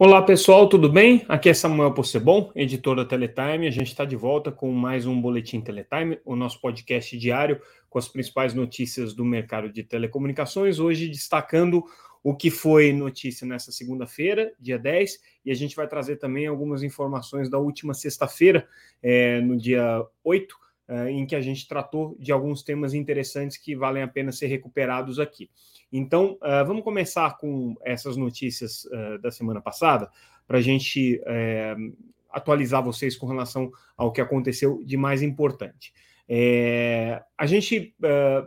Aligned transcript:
Olá 0.00 0.22
pessoal, 0.22 0.68
tudo 0.68 0.88
bem? 0.88 1.24
Aqui 1.28 1.48
é 1.48 1.54
Samuel 1.54 1.92
Possebon, 1.92 2.52
editor 2.54 2.94
da 2.94 3.04
Teletime. 3.04 3.66
A 3.66 3.70
gente 3.72 3.88
está 3.88 4.04
de 4.04 4.14
volta 4.14 4.52
com 4.52 4.70
mais 4.70 5.06
um 5.06 5.20
Boletim 5.20 5.60
Teletime, 5.60 6.20
o 6.24 6.36
nosso 6.36 6.60
podcast 6.60 7.18
diário 7.18 7.60
com 7.90 7.98
as 7.98 8.06
principais 8.06 8.54
notícias 8.54 9.12
do 9.12 9.24
mercado 9.24 9.68
de 9.68 9.82
telecomunicações. 9.82 10.78
Hoje 10.78 11.08
destacando 11.08 11.82
o 12.22 12.32
que 12.32 12.48
foi 12.48 12.92
notícia 12.92 13.44
nessa 13.44 13.72
segunda-feira, 13.72 14.52
dia 14.60 14.78
10, 14.78 15.18
e 15.44 15.50
a 15.50 15.54
gente 15.54 15.74
vai 15.74 15.88
trazer 15.88 16.14
também 16.14 16.46
algumas 16.46 16.84
informações 16.84 17.50
da 17.50 17.58
última 17.58 17.92
sexta-feira, 17.92 18.68
é, 19.02 19.40
no 19.40 19.56
dia 19.56 20.06
8, 20.22 20.54
é, 20.54 20.67
em 21.10 21.26
que 21.26 21.36
a 21.36 21.40
gente 21.40 21.68
tratou 21.68 22.16
de 22.18 22.32
alguns 22.32 22.62
temas 22.62 22.94
interessantes 22.94 23.56
que 23.56 23.76
valem 23.76 24.02
a 24.02 24.08
pena 24.08 24.32
ser 24.32 24.46
recuperados 24.46 25.20
aqui. 25.20 25.50
Então, 25.92 26.38
uh, 26.42 26.66
vamos 26.66 26.82
começar 26.82 27.36
com 27.38 27.74
essas 27.84 28.16
notícias 28.16 28.84
uh, 28.86 29.18
da 29.20 29.30
semana 29.30 29.60
passada, 29.60 30.10
para 30.46 30.58
a 30.58 30.62
gente 30.62 31.20
atualizar 32.30 32.82
vocês 32.82 33.14
com 33.14 33.26
relação 33.26 33.70
ao 33.98 34.10
que 34.10 34.20
aconteceu 34.20 34.82
de 34.82 34.96
mais 34.96 35.20
importante. 35.20 35.92
É, 36.26 37.22
a 37.36 37.44
gente, 37.44 37.94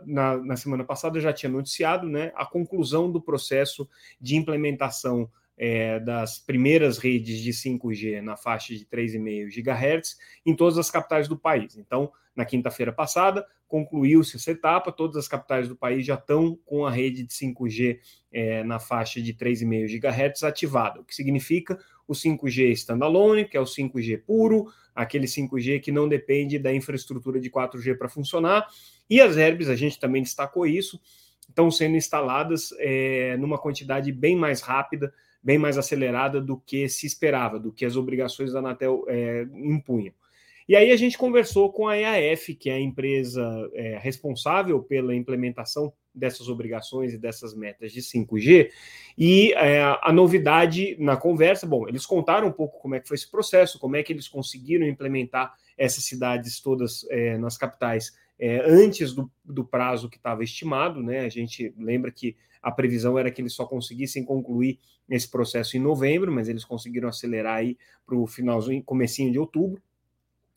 na, 0.04 0.36
na, 0.38 0.56
semana 0.56 0.82
passada, 0.82 1.20
já 1.20 1.32
tinha 1.32 1.50
noticiado 1.50 2.08
né, 2.08 2.32
a 2.34 2.44
conclusão 2.44 3.08
do 3.08 3.20
processo 3.20 3.88
de 4.20 4.34
implementação 4.34 5.30
é, 5.56 6.00
das 6.00 6.38
primeiras 6.38 6.98
redes 6.98 7.40
de 7.40 7.50
5G 7.52 8.20
na 8.20 8.36
faixa 8.36 8.74
de 8.74 8.84
3,5 8.86 9.48
GHz 9.48 10.16
em 10.44 10.54
todas 10.54 10.78
as 10.78 10.90
capitais 10.90 11.28
do 11.28 11.38
país. 11.38 11.76
Então, 11.76 12.10
na 12.34 12.44
quinta-feira 12.44 12.92
passada, 12.92 13.46
concluiu-se 13.68 14.36
essa 14.36 14.50
etapa, 14.50 14.92
todas 14.92 15.16
as 15.16 15.28
capitais 15.28 15.68
do 15.68 15.74
país 15.74 16.04
já 16.04 16.14
estão 16.14 16.58
com 16.64 16.84
a 16.84 16.90
rede 16.90 17.22
de 17.22 17.32
5G 17.32 17.98
é, 18.30 18.62
na 18.64 18.78
faixa 18.78 19.20
de 19.20 19.32
3,5 19.32 19.86
GHz 19.98 20.42
ativada, 20.44 21.00
o 21.00 21.04
que 21.04 21.14
significa 21.14 21.78
o 22.06 22.12
5G 22.12 22.70
standalone, 22.72 23.46
que 23.46 23.56
é 23.56 23.60
o 23.60 23.64
5G 23.64 24.24
puro, 24.24 24.66
aquele 24.94 25.26
5G 25.26 25.80
que 25.80 25.90
não 25.90 26.08
depende 26.08 26.58
da 26.58 26.72
infraestrutura 26.74 27.40
de 27.40 27.50
4G 27.50 27.96
para 27.96 28.08
funcionar, 28.08 28.66
e 29.08 29.20
as 29.20 29.36
herbes, 29.36 29.68
a 29.68 29.76
gente 29.76 29.98
também 29.98 30.22
destacou 30.22 30.66
isso, 30.66 31.00
estão 31.48 31.70
sendo 31.70 31.96
instaladas 31.96 32.74
é, 32.78 33.36
numa 33.38 33.58
quantidade 33.58 34.12
bem 34.12 34.36
mais 34.36 34.60
rápida, 34.60 35.12
bem 35.42 35.58
mais 35.58 35.76
acelerada 35.76 36.40
do 36.40 36.56
que 36.56 36.88
se 36.88 37.06
esperava, 37.06 37.58
do 37.58 37.72
que 37.72 37.84
as 37.84 37.96
obrigações 37.96 38.52
da 38.52 38.60
Anatel 38.60 39.04
é, 39.08 39.46
impunham. 39.54 40.14
E 40.68 40.76
aí 40.76 40.90
a 40.90 40.96
gente 40.96 41.18
conversou 41.18 41.72
com 41.72 41.88
a 41.88 41.98
EAF, 41.98 42.54
que 42.54 42.70
é 42.70 42.74
a 42.74 42.80
empresa 42.80 43.42
é, 43.74 43.98
responsável 43.98 44.80
pela 44.82 45.14
implementação 45.14 45.92
dessas 46.14 46.48
obrigações 46.48 47.12
e 47.12 47.18
dessas 47.18 47.54
metas 47.54 47.92
de 47.92 48.00
5G. 48.00 48.70
E 49.18 49.52
é, 49.54 49.82
a 49.82 50.12
novidade 50.12 50.96
na 50.98 51.16
conversa, 51.16 51.66
bom, 51.66 51.88
eles 51.88 52.06
contaram 52.06 52.48
um 52.48 52.52
pouco 52.52 52.80
como 52.80 52.94
é 52.94 53.00
que 53.00 53.08
foi 53.08 53.16
esse 53.16 53.30
processo, 53.30 53.78
como 53.78 53.96
é 53.96 54.02
que 54.02 54.12
eles 54.12 54.28
conseguiram 54.28 54.86
implementar 54.86 55.52
essas 55.76 56.04
cidades 56.04 56.60
todas 56.60 57.04
é, 57.10 57.36
nas 57.38 57.56
capitais 57.56 58.12
é, 58.42 58.60
antes 58.68 59.12
do, 59.12 59.30
do, 59.44 59.64
prazo 59.64 60.10
que 60.10 60.16
estava 60.16 60.42
estimado, 60.42 61.00
né? 61.00 61.20
A 61.20 61.28
gente 61.28 61.72
lembra 61.78 62.10
que 62.10 62.36
a 62.60 62.72
previsão 62.72 63.16
era 63.16 63.30
que 63.30 63.40
eles 63.40 63.52
só 63.52 63.64
conseguissem 63.64 64.24
concluir 64.24 64.80
esse 65.08 65.30
processo 65.30 65.76
em 65.76 65.80
novembro, 65.80 66.32
mas 66.32 66.48
eles 66.48 66.64
conseguiram 66.64 67.08
acelerar 67.08 67.58
aí 67.58 67.78
para 68.04 68.16
o 68.16 68.26
finalzinho, 68.26 68.82
comecinho 68.82 69.30
de 69.30 69.38
outubro. 69.38 69.80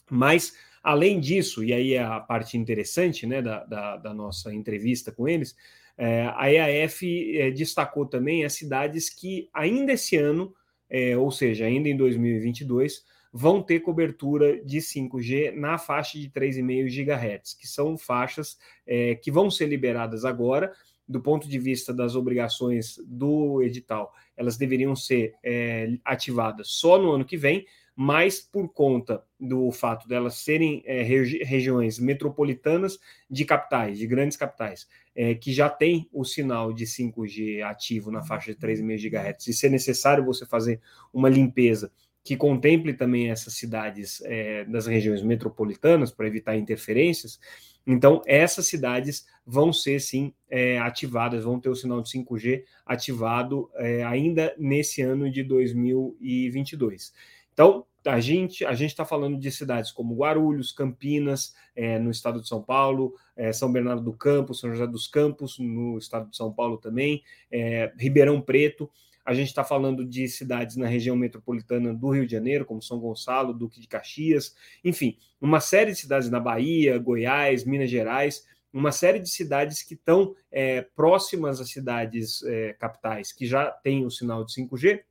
Mas, 0.09 0.57
além 0.81 1.19
disso, 1.19 1.63
e 1.63 1.73
aí 1.73 1.93
é 1.93 2.03
a 2.03 2.19
parte 2.19 2.57
interessante 2.57 3.27
né, 3.27 3.39
da, 3.39 3.63
da, 3.65 3.97
da 3.97 4.13
nossa 4.15 4.51
entrevista 4.51 5.11
com 5.11 5.27
eles, 5.27 5.55
é, 5.95 6.27
a 6.35 6.51
EAF 6.51 7.37
é, 7.37 7.51
destacou 7.51 8.07
também 8.07 8.43
as 8.43 8.53
cidades 8.53 9.11
que 9.11 9.47
ainda 9.53 9.93
esse 9.93 10.17
ano, 10.17 10.55
é, 10.89 11.15
ou 11.15 11.29
seja, 11.29 11.65
ainda 11.65 11.87
em 11.87 11.95
2022, 11.95 13.05
vão 13.37 13.61
ter 13.61 13.81
cobertura 13.81 14.63
de 14.63 14.77
5G 14.77 15.51
na 15.51 15.77
faixa 15.77 16.17
de 16.17 16.29
3,5 16.29 16.87
GHz, 16.87 17.53
que 17.53 17.67
são 17.67 17.97
faixas 17.97 18.57
é, 18.87 19.15
que 19.15 19.29
vão 19.29 19.51
ser 19.51 19.65
liberadas 19.65 20.23
agora, 20.23 20.71
do 21.05 21.19
ponto 21.19 21.45
de 21.45 21.59
vista 21.59 21.93
das 21.93 22.15
obrigações 22.15 22.95
do 23.05 23.61
edital, 23.61 24.13
elas 24.37 24.55
deveriam 24.55 24.95
ser 24.95 25.35
é, 25.43 25.97
ativadas 26.05 26.69
só 26.69 26.97
no 26.97 27.11
ano 27.11 27.25
que 27.25 27.35
vem, 27.35 27.65
mas 27.93 28.39
por 28.39 28.69
conta 28.69 29.21
do 29.37 29.69
fato 29.69 30.07
delas 30.07 30.35
serem 30.35 30.81
é, 30.85 31.01
regi 31.01 31.43
regiões 31.43 31.99
metropolitanas 31.99 32.97
de 33.29 33.43
capitais, 33.43 33.97
de 33.97 34.07
grandes 34.07 34.37
capitais, 34.37 34.87
é, 35.13 35.35
que 35.35 35.51
já 35.51 35.69
tem 35.69 36.09
o 36.13 36.23
sinal 36.23 36.71
de 36.71 36.85
5G 36.85 37.63
ativo 37.63 38.11
na 38.11 38.23
faixa 38.23 38.53
de 38.53 38.59
3,5 38.59 39.09
GHz, 39.09 39.47
e 39.47 39.53
se 39.53 39.67
é 39.67 39.69
necessário 39.69 40.23
você 40.23 40.45
fazer 40.45 40.79
uma 41.13 41.27
limpeza 41.27 41.91
que 42.25 42.35
contemple 42.35 42.95
também 42.95 43.29
essas 43.29 43.53
cidades 43.53 44.19
é, 44.25 44.65
das 44.65 44.87
regiões 44.87 45.21
metropolitanas 45.21 46.11
para 46.11 46.25
evitar 46.25 46.57
interferências, 46.57 47.39
então 47.85 48.19
essas 48.25 48.65
cidades 48.65 49.27
vão 49.45 49.71
ser 49.71 50.01
sim 50.01 50.33
é, 50.49 50.79
ativadas, 50.79 51.43
vão 51.43 51.59
ter 51.59 51.69
o 51.69 51.75
sinal 51.75 52.01
de 52.01 52.09
5G 52.09 52.63
ativado 52.83 53.69
é, 53.75 54.03
ainda 54.03 54.55
nesse 54.57 55.03
ano 55.03 55.29
de 55.31 55.43
2022. 55.43 57.13
Então, 57.53 57.85
a 58.05 58.19
gente 58.19 58.65
a 58.65 58.73
gente 58.73 58.91
está 58.91 59.05
falando 59.05 59.37
de 59.39 59.51
cidades 59.51 59.91
como 59.91 60.15
Guarulhos, 60.15 60.71
Campinas, 60.71 61.53
é, 61.75 61.97
no 61.99 62.11
estado 62.11 62.41
de 62.41 62.47
São 62.47 62.61
Paulo, 62.61 63.13
é, 63.35 63.53
São 63.53 63.71
Bernardo 63.71 64.03
do 64.03 64.13
Campo, 64.13 64.53
São 64.53 64.71
José 64.71 64.87
dos 64.87 65.07
Campos, 65.07 65.57
no 65.59 65.97
estado 65.97 66.29
de 66.29 66.35
São 66.37 66.51
Paulo 66.51 66.77
também, 66.77 67.23
é, 67.51 67.93
Ribeirão 67.97 68.41
Preto. 68.41 68.89
A 69.25 69.33
gente 69.33 69.47
está 69.47 69.63
falando 69.63 70.05
de 70.05 70.27
cidades 70.27 70.75
na 70.75 70.87
região 70.87 71.15
metropolitana 71.15 71.93
do 71.93 72.11
Rio 72.11 72.27
de 72.27 72.31
Janeiro, 72.31 72.63
como 72.63 72.81
São 72.81 72.99
Gonçalo, 72.99 73.53
Duque 73.53 73.81
de 73.81 73.87
Caxias, 73.87 74.55
enfim, 74.83 75.17
uma 75.41 75.59
série 75.59 75.91
de 75.91 75.97
cidades 75.97 76.29
na 76.29 76.39
Bahia, 76.39 76.97
Goiás, 76.99 77.65
Minas 77.65 77.89
Gerais, 77.89 78.45
uma 78.71 78.91
série 78.91 79.19
de 79.19 79.29
cidades 79.29 79.81
que 79.81 79.95
estão 79.95 80.35
é, 80.51 80.81
próximas 80.95 81.59
às 81.59 81.71
cidades 81.71 82.43
é, 82.43 82.73
capitais 82.73 83.31
que 83.31 83.47
já 83.47 83.71
têm 83.71 84.05
o 84.05 84.11
sinal 84.11 84.45
de 84.45 84.53
5G 84.53 85.01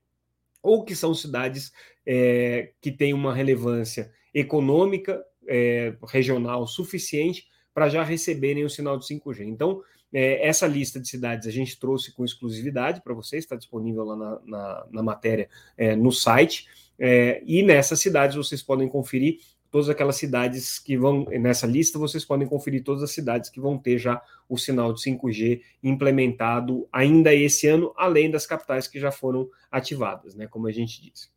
ou 0.62 0.84
que 0.84 0.94
são 0.94 1.14
cidades 1.14 1.72
é, 2.06 2.72
que 2.80 2.92
têm 2.92 3.12
uma 3.12 3.34
relevância 3.34 4.12
econômica 4.32 5.24
é, 5.48 5.96
regional 6.06 6.66
suficiente 6.66 7.46
para 7.72 7.88
já 7.88 8.02
receberem 8.04 8.64
o 8.64 8.70
sinal 8.70 8.98
de 8.98 9.06
5G. 9.06 9.40
Então, 9.46 9.82
é, 10.14 10.46
essa 10.46 10.64
lista 10.68 11.00
de 11.00 11.08
cidades 11.08 11.48
a 11.48 11.50
gente 11.50 11.76
trouxe 11.76 12.12
com 12.12 12.24
exclusividade 12.24 13.02
para 13.02 13.12
vocês, 13.12 13.42
está 13.42 13.56
disponível 13.56 14.04
lá 14.04 14.16
na, 14.16 14.40
na, 14.46 14.86
na 14.92 15.02
matéria 15.02 15.48
é, 15.76 15.96
no 15.96 16.12
site. 16.12 16.68
É, 16.96 17.42
e 17.44 17.64
nessas 17.64 17.98
cidades 17.98 18.36
vocês 18.36 18.62
podem 18.62 18.88
conferir 18.88 19.40
todas 19.72 19.88
aquelas 19.88 20.14
cidades 20.14 20.78
que 20.78 20.96
vão 20.96 21.24
nessa 21.24 21.66
lista, 21.66 21.98
vocês 21.98 22.24
podem 22.24 22.46
conferir 22.46 22.84
todas 22.84 23.02
as 23.02 23.10
cidades 23.10 23.50
que 23.50 23.58
vão 23.58 23.76
ter 23.76 23.98
já 23.98 24.22
o 24.48 24.56
sinal 24.56 24.92
de 24.92 25.02
5G 25.02 25.62
implementado 25.82 26.88
ainda 26.92 27.34
esse 27.34 27.66
ano, 27.66 27.92
além 27.96 28.30
das 28.30 28.46
capitais 28.46 28.86
que 28.86 29.00
já 29.00 29.10
foram 29.10 29.50
ativadas, 29.68 30.36
né? 30.36 30.46
Como 30.46 30.68
a 30.68 30.72
gente 30.72 31.02
disse. 31.02 31.34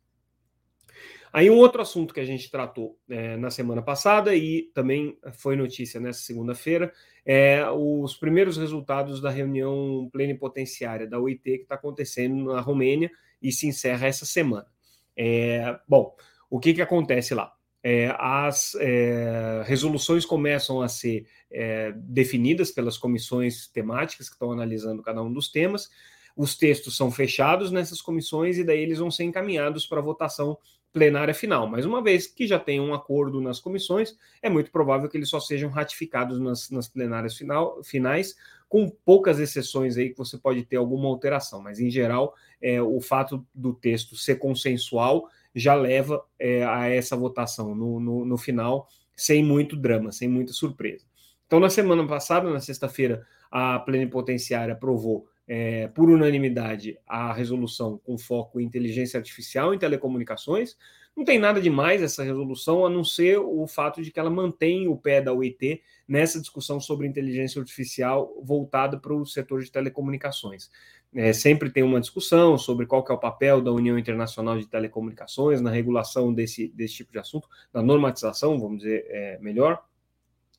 Aí 1.32 1.50
um 1.50 1.56
outro 1.56 1.82
assunto 1.82 2.14
que 2.14 2.20
a 2.20 2.24
gente 2.24 2.50
tratou 2.50 2.96
é, 3.08 3.36
na 3.36 3.50
semana 3.50 3.82
passada 3.82 4.34
e 4.34 4.70
também 4.72 5.18
foi 5.32 5.56
notícia 5.56 6.00
nessa 6.00 6.20
segunda-feira 6.20 6.92
é 7.30 7.70
os 7.70 8.16
primeiros 8.16 8.56
resultados 8.56 9.20
da 9.20 9.28
reunião 9.28 10.08
plenipotenciária 10.10 11.06
da 11.06 11.20
OIT 11.20 11.42
que 11.42 11.62
está 11.62 11.74
acontecendo 11.74 12.52
na 12.52 12.60
Romênia 12.60 13.10
e 13.40 13.52
se 13.52 13.66
encerra 13.66 14.06
essa 14.06 14.24
semana. 14.24 14.66
É, 15.14 15.78
bom, 15.86 16.16
o 16.48 16.58
que, 16.58 16.72
que 16.72 16.82
acontece 16.82 17.34
lá? 17.34 17.52
é, 17.82 18.14
as 18.18 18.74
é, 18.74 19.62
resoluções 19.64 20.26
começam 20.26 20.82
a 20.82 20.88
ser 20.88 21.26
é, 21.50 21.92
definidas 21.96 22.70
pelas 22.70 22.98
comissões 22.98 23.68
temáticas 23.68 24.28
que 24.28 24.34
estão 24.34 24.52
analisando 24.52 25.02
cada 25.02 25.22
um 25.22 25.32
dos 25.32 25.50
temas. 25.50 25.88
Os 26.36 26.56
textos 26.56 26.96
são 26.96 27.10
fechados 27.10 27.70
nessas 27.70 28.00
comissões 28.00 28.58
e 28.58 28.64
daí 28.64 28.80
eles 28.80 28.98
vão 28.98 29.10
ser 29.10 29.24
encaminhados 29.24 29.86
para 29.86 30.00
votação 30.00 30.58
plenária 30.98 31.32
final. 31.32 31.68
Mas 31.68 31.84
uma 31.84 32.02
vez 32.02 32.26
que 32.26 32.46
já 32.46 32.58
tem 32.58 32.80
um 32.80 32.92
acordo 32.92 33.40
nas 33.40 33.60
comissões, 33.60 34.16
é 34.42 34.50
muito 34.50 34.70
provável 34.72 35.08
que 35.08 35.16
eles 35.16 35.28
só 35.28 35.38
sejam 35.38 35.70
ratificados 35.70 36.40
nas, 36.40 36.70
nas 36.70 36.88
plenárias 36.88 37.36
final, 37.36 37.82
finais, 37.84 38.34
com 38.68 38.90
poucas 38.90 39.38
exceções 39.38 39.96
aí 39.96 40.10
que 40.10 40.18
você 40.18 40.36
pode 40.36 40.64
ter 40.64 40.76
alguma 40.76 41.08
alteração. 41.08 41.62
Mas 41.62 41.78
em 41.78 41.88
geral, 41.88 42.34
é, 42.60 42.82
o 42.82 43.00
fato 43.00 43.46
do 43.54 43.72
texto 43.72 44.16
ser 44.16 44.36
consensual 44.36 45.28
já 45.54 45.74
leva 45.74 46.24
é, 46.38 46.64
a 46.64 46.88
essa 46.88 47.16
votação 47.16 47.74
no, 47.74 48.00
no, 48.00 48.24
no, 48.24 48.36
final, 48.36 48.88
sem 49.14 49.42
muito 49.42 49.76
drama, 49.76 50.10
sem 50.10 50.28
muita 50.28 50.52
surpresa. 50.52 51.06
Então, 51.46 51.60
na 51.60 51.70
semana 51.70 52.06
passada, 52.06 52.50
na 52.50 52.60
sexta-feira, 52.60 53.24
a 53.50 53.78
plenipotenciária 53.78 54.74
aprovou 54.74 55.26
é, 55.48 55.88
por 55.88 56.10
unanimidade 56.10 56.98
a 57.06 57.32
resolução 57.32 57.98
com 58.04 58.18
foco 58.18 58.60
em 58.60 58.64
inteligência 58.64 59.16
artificial 59.16 59.72
em 59.72 59.78
telecomunicações, 59.78 60.76
Não 61.16 61.24
tem 61.24 61.36
nada 61.36 61.60
demais 61.60 62.00
essa 62.00 62.22
resolução, 62.22 62.86
a 62.86 62.90
não 62.90 63.02
ser 63.02 63.38
o 63.38 63.66
fato 63.66 64.00
de 64.00 64.12
que 64.12 64.20
ela 64.20 64.30
mantém 64.30 64.86
o 64.86 64.96
pé 64.96 65.20
da 65.20 65.32
UIT 65.32 65.82
nessa 66.06 66.40
discussão 66.40 66.78
sobre 66.78 67.08
inteligência 67.08 67.58
artificial 67.60 68.32
voltada 68.40 68.96
para 69.00 69.12
o 69.12 69.26
setor 69.26 69.60
de 69.60 69.72
telecomunicações. 69.72 70.70
É, 71.12 71.32
sempre 71.32 71.70
tem 71.70 71.82
uma 71.82 72.00
discussão 72.00 72.56
sobre 72.56 72.86
qual 72.86 73.04
é 73.08 73.12
o 73.12 73.18
papel 73.18 73.60
da 73.60 73.72
União 73.72 73.98
Internacional 73.98 74.58
de 74.58 74.68
Telecomunicações 74.68 75.60
na 75.60 75.70
regulação 75.70 76.32
desse, 76.32 76.68
desse 76.68 76.94
tipo 76.94 77.10
de 77.10 77.18
assunto, 77.18 77.48
na 77.72 77.82
normatização, 77.82 78.56
vamos 78.60 78.78
dizer 78.78 79.04
é, 79.08 79.38
melhor. 79.40 79.82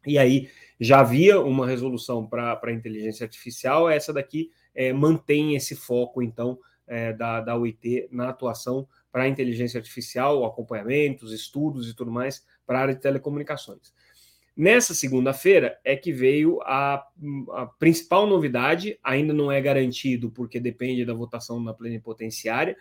E 0.06 0.18
aí 0.18 0.50
já 0.80 1.02
havia 1.02 1.40
uma 1.42 1.68
resolução 1.68 2.26
para 2.26 2.60
a 2.62 2.72
inteligência 2.72 3.26
artificial, 3.26 3.90
essa 3.90 4.14
daqui 4.14 4.52
é, 4.74 4.94
mantém 4.94 5.56
esse 5.56 5.76
foco, 5.76 6.22
então, 6.22 6.58
é, 6.88 7.14
da, 7.14 7.42
da 7.42 7.58
UIT 7.58 8.08
na 8.12 8.30
atuação 8.30 8.88
para 9.12 9.24
a 9.24 9.28
inteligência 9.28 9.78
artificial, 9.78 10.46
acompanhamentos, 10.46 11.34
estudos 11.34 11.90
e 11.90 11.96
tudo 11.96 12.12
mais 12.12 12.46
para 12.66 12.80
a 12.80 12.82
área 12.84 12.96
de 12.96 13.02
telecomunicações. 13.02 13.94
Nessa 14.56 14.94
segunda-feira 14.94 15.80
é 15.86 15.96
que 15.96 16.12
veio 16.12 16.62
a, 16.64 17.06
a, 17.54 17.66
principal 17.80 18.28
novidade, 18.28 19.00
ainda 19.02 19.34
não 19.34 19.52
é 19.52 19.62
garantido, 19.62 20.30
porque 20.30 20.60
depende 20.60 21.06
da 21.06 21.14
votação 21.14 21.60
na 21.62 21.74
plenipotenciária, 21.74 22.76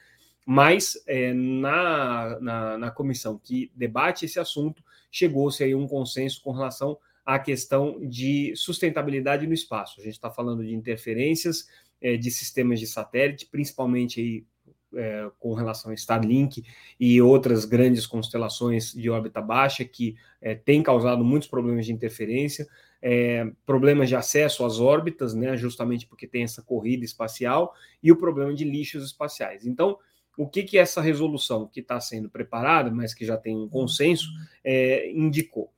mas 0.45 1.01
é, 1.07 1.33
na, 1.33 2.41
na, 2.41 2.79
na, 2.79 2.91
comissão 2.91 3.39
que 3.39 3.71
debate 3.77 4.25
esse 4.25 4.41
assunto, 4.41 4.83
chegou-se 5.11 5.63
aí 5.63 5.75
um 5.75 5.87
consenso 5.87 6.43
com 6.43 6.53
relação 6.53 6.99
à 7.29 7.39
questão 7.39 8.01
de 8.01 8.55
sustentabilidade 8.57 9.47
no 9.47 9.53
espaço. 9.53 10.01
A 10.01 10.03
gente 10.03 10.15
está 10.15 10.31
falando 10.31 10.65
de 10.65 10.75
interferências 10.75 11.69
é, 12.01 12.17
de 12.17 12.31
sistemas 12.31 12.81
de 12.81 12.87
satélite, 12.87 13.45
principalmente 13.45 14.19
aí 14.19 14.47
é, 14.95 15.31
com 15.39 15.53
relação 15.53 15.91
a 15.91 15.95
Starlink 15.95 16.65
e 16.99 17.21
outras 17.21 17.67
grandes 17.67 18.07
constelações 18.07 18.95
de 18.95 19.11
órbita 19.11 19.43
baixa 19.43 19.85
que 19.85 20.17
é, 20.41 20.55
têm 20.55 20.83
causado 20.83 21.23
muitos 21.23 21.47
problemas 21.47 21.85
de 21.85 21.93
interferência, 21.93 22.67
é, 23.03 23.53
problemas 23.67 24.09
de 24.09 24.17
acesso 24.17 24.65
às 24.65 24.81
órbitas, 24.81 25.35
né, 25.35 25.55
justamente 25.55 26.07
porque 26.07 26.27
tem 26.27 26.45
essa 26.45 26.63
corrida 26.63 27.05
espacial, 27.05 27.75
e 28.03 28.11
o 28.11 28.17
problema 28.17 28.55
de 28.55 28.65
lixos 28.65 29.05
espaciais. 29.05 29.67
Então, 29.67 29.99
o 30.35 30.49
que, 30.49 30.63
que 30.63 30.79
essa 30.79 31.03
resolução 31.03 31.69
que 31.69 31.81
está 31.81 32.01
sendo 32.01 32.31
preparada, 32.31 32.91
mas 32.91 33.13
que 33.13 33.27
já 33.27 33.37
tem 33.37 33.55
um 33.55 33.69
consenso, 33.69 34.31
é, 34.65 35.11
indicou? 35.11 35.71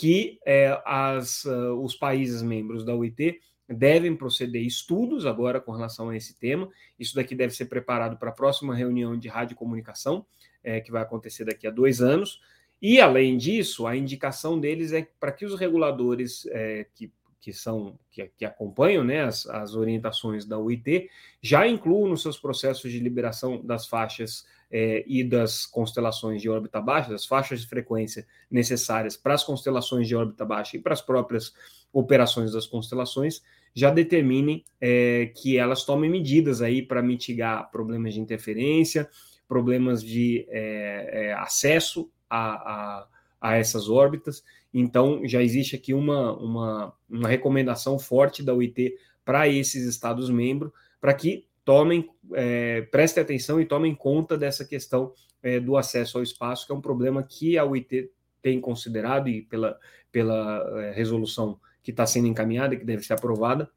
Que 0.00 0.38
é, 0.46 0.80
as, 0.86 1.44
uh, 1.44 1.74
os 1.82 1.94
países 1.94 2.40
membros 2.40 2.86
da 2.86 2.94
UIT 2.94 3.38
devem 3.68 4.16
proceder 4.16 4.62
estudos 4.62 5.26
agora 5.26 5.60
com 5.60 5.72
relação 5.72 6.08
a 6.08 6.16
esse 6.16 6.38
tema. 6.38 6.70
Isso 6.98 7.14
daqui 7.14 7.34
deve 7.34 7.54
ser 7.54 7.66
preparado 7.66 8.16
para 8.16 8.30
a 8.30 8.32
próxima 8.32 8.74
reunião 8.74 9.14
de 9.14 9.28
radiocomunicação, 9.28 10.24
é, 10.64 10.80
que 10.80 10.90
vai 10.90 11.02
acontecer 11.02 11.44
daqui 11.44 11.66
a 11.66 11.70
dois 11.70 12.00
anos. 12.00 12.40
E, 12.80 12.98
além 12.98 13.36
disso, 13.36 13.86
a 13.86 13.94
indicação 13.94 14.58
deles 14.58 14.90
é 14.94 15.06
para 15.20 15.32
que 15.32 15.44
os 15.44 15.54
reguladores 15.54 16.46
é, 16.46 16.86
que, 16.94 17.12
que 17.38 17.52
são 17.52 17.98
que, 18.10 18.26
que 18.38 18.46
acompanham 18.46 19.04
né, 19.04 19.22
as, 19.22 19.46
as 19.46 19.74
orientações 19.74 20.46
da 20.46 20.58
UIT 20.58 21.10
já 21.42 21.68
incluam 21.68 22.08
nos 22.08 22.22
seus 22.22 22.38
processos 22.38 22.90
de 22.90 22.98
liberação 22.98 23.62
das 23.62 23.86
faixas 23.86 24.46
é, 24.70 25.04
e 25.06 25.24
das 25.24 25.66
constelações 25.66 26.40
de 26.40 26.48
órbita 26.48 26.80
baixa, 26.80 27.10
das 27.10 27.26
faixas 27.26 27.60
de 27.60 27.66
frequência 27.66 28.26
necessárias 28.50 29.16
para 29.16 29.34
as 29.34 29.42
constelações 29.42 30.06
de 30.06 30.14
órbita 30.14 30.44
baixa 30.44 30.76
e 30.76 30.80
para 30.80 30.92
as 30.92 31.02
próprias 31.02 31.52
operações 31.92 32.52
das 32.52 32.66
constelações, 32.66 33.42
já 33.74 33.90
determinem 33.90 34.64
é, 34.80 35.32
que 35.36 35.56
elas 35.56 35.84
tomem 35.84 36.10
medidas 36.10 36.62
aí 36.62 36.82
para 36.82 37.02
mitigar 37.02 37.70
problemas 37.70 38.14
de 38.14 38.20
interferência, 38.20 39.08
problemas 39.48 40.02
de 40.02 40.46
é, 40.48 41.10
é, 41.12 41.32
acesso 41.32 42.10
a, 42.28 42.54
a, 42.54 43.08
a, 43.40 43.56
essas 43.56 43.88
órbitas. 43.88 44.44
Então, 44.72 45.26
já 45.26 45.42
existe 45.42 45.74
aqui 45.74 45.92
uma, 45.92 46.36
uma, 46.36 46.92
uma 47.08 47.28
recomendação 47.28 47.98
forte 47.98 48.42
da 48.42 48.54
UIT 48.54 48.94
para 49.24 49.48
esses 49.48 49.84
Estados-membros, 49.86 50.72
para 51.00 51.14
que 51.14 51.46
tomem, 51.70 52.10
é, 52.34 52.82
prestem 52.90 53.22
atenção 53.22 53.60
e 53.60 53.64
tomem 53.64 53.94
conta 53.94 54.36
dessa 54.36 54.64
questão 54.64 55.12
é, 55.40 55.60
do 55.60 55.76
acesso 55.76 56.18
ao 56.18 56.24
espaço, 56.24 56.66
que 56.66 56.72
é 56.72 56.74
um 56.74 56.80
problema 56.80 57.22
que 57.22 57.56
a 57.56 57.64
UIT 57.64 58.10
tem 58.42 58.60
considerado 58.60 59.28
e 59.28 59.42
pela, 59.42 59.78
pela 60.10 60.68
é, 60.82 60.90
resolução 60.90 61.60
que 61.80 61.92
está 61.92 62.04
sendo 62.04 62.26
encaminhada, 62.26 62.74
que 62.74 62.84
deve 62.84 63.04
ser 63.04 63.12
aprovada, 63.12 63.70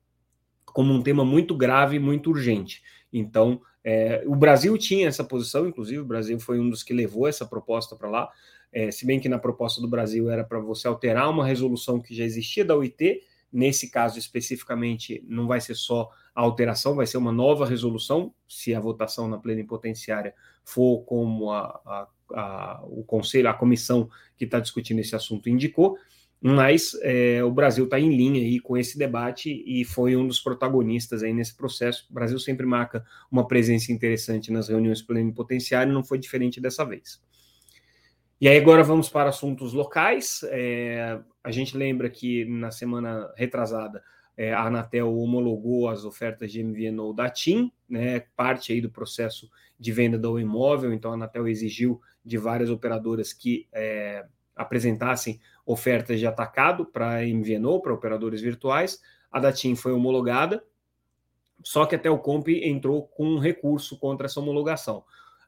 como 0.65 0.91
um 0.91 1.03
tema 1.03 1.23
muito 1.23 1.55
grave, 1.55 1.99
muito 1.99 2.31
urgente. 2.31 2.81
Então, 3.13 3.61
é, 3.83 4.23
o 4.25 4.35
Brasil 4.35 4.75
tinha 4.75 5.07
essa 5.07 5.23
posição, 5.23 5.67
inclusive, 5.67 5.99
o 5.99 6.05
Brasil 6.05 6.39
foi 6.39 6.59
um 6.59 6.71
dos 6.71 6.81
que 6.81 6.95
levou 6.95 7.27
essa 7.27 7.45
proposta 7.45 7.95
para 7.95 8.09
lá, 8.09 8.31
é, 8.71 8.89
se 8.89 9.05
bem 9.05 9.19
que 9.19 9.29
na 9.29 9.37
proposta 9.37 9.79
do 9.79 9.87
Brasil 9.87 10.31
era 10.31 10.43
para 10.43 10.57
você 10.57 10.87
alterar 10.87 11.29
uma 11.29 11.45
resolução 11.45 12.01
que 12.01 12.15
já 12.15 12.23
existia 12.23 12.65
da 12.65 12.75
OIT, 12.75 13.21
nesse 13.51 13.91
caso 13.91 14.17
especificamente 14.17 15.23
não 15.27 15.45
vai 15.45 15.61
ser 15.61 15.75
só 15.75 16.09
a 16.35 16.41
alteração, 16.41 16.95
vai 16.95 17.05
ser 17.05 17.17
uma 17.17 17.31
nova 17.31 17.65
resolução, 17.65 18.33
se 18.47 18.73
a 18.73 18.79
votação 18.79 19.27
na 19.27 19.37
plenipotenciária 19.37 20.33
for 20.63 21.03
como 21.03 21.51
a, 21.51 21.79
a, 21.85 22.07
a, 22.33 22.83
o 22.85 23.03
conselho, 23.03 23.49
a 23.49 23.53
comissão 23.53 24.09
que 24.37 24.45
está 24.45 24.59
discutindo 24.59 24.99
esse 24.99 25.15
assunto 25.15 25.49
indicou, 25.49 25.97
mas 26.45 26.93
é, 27.01 27.41
o 27.41 27.49
Brasil 27.49 27.85
está 27.85 27.97
em 27.97 28.13
linha 28.13 28.41
aí 28.41 28.59
com 28.59 28.75
esse 28.75 28.97
debate 28.97 29.63
e 29.65 29.85
foi 29.85 30.17
um 30.17 30.27
dos 30.27 30.41
protagonistas 30.41 31.23
aí 31.23 31.33
nesse 31.33 31.55
processo. 31.55 32.05
O 32.09 32.13
Brasil 32.13 32.37
sempre 32.37 32.65
marca 32.65 33.05
uma 33.31 33.47
presença 33.47 33.93
interessante 33.93 34.51
nas 34.51 34.67
reuniões 34.67 35.01
plenipotenciárias 35.01 35.93
não 35.93 36.03
foi 36.03 36.17
diferente 36.19 36.59
dessa 36.59 36.83
vez. 36.83 37.21
E 38.41 38.49
aí 38.49 38.57
agora 38.57 38.83
vamos 38.83 39.07
para 39.07 39.29
assuntos 39.29 39.71
locais. 39.71 40.41
É, 40.49 41.17
a 41.41 41.49
gente 41.49 41.77
lembra 41.77 42.09
que 42.09 42.43
na 42.43 42.71
semana 42.71 43.31
retrasada 43.37 44.03
é, 44.35 44.53
a 44.53 44.65
Anatel 44.65 45.15
homologou 45.15 45.87
as 45.87 46.05
ofertas 46.05 46.51
de 46.51 46.63
MVNO 46.63 47.13
da 47.13 47.29
TIM, 47.29 47.71
né, 47.87 48.21
parte 48.35 48.73
aí 48.73 48.81
do 48.81 48.89
processo 48.89 49.49
de 49.79 49.91
venda 49.91 50.17
do 50.17 50.39
imóvel, 50.39 50.93
então 50.93 51.11
a 51.11 51.13
Anatel 51.13 51.47
exigiu 51.47 52.01
de 52.25 52.37
várias 52.37 52.69
operadoras 52.69 53.33
que 53.33 53.67
é, 53.71 54.25
apresentassem 54.55 55.39
ofertas 55.65 56.19
de 56.19 56.25
atacado 56.25 56.85
para 56.85 57.21
MVNO, 57.21 57.81
para 57.81 57.93
operadores 57.93 58.41
virtuais. 58.41 59.01
A 59.31 59.39
da 59.39 59.51
TIM 59.51 59.75
foi 59.75 59.91
homologada, 59.91 60.63
só 61.63 61.85
que 61.85 61.95
a 61.95 61.99
Telcomp 61.99 62.47
entrou 62.49 63.07
com 63.07 63.25
um 63.25 63.39
recurso 63.39 63.97
contra 63.97 64.25
essa 64.27 64.39
homologação. 64.39 65.03